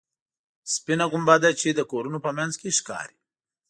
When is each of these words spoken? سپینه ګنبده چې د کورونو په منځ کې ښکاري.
سپینه 0.73 1.05
ګنبده 1.11 1.51
چې 1.59 1.69
د 1.73 1.79
کورونو 1.91 2.19
په 2.25 2.31
منځ 2.37 2.53
کې 2.61 2.69
ښکاري. 2.77 3.17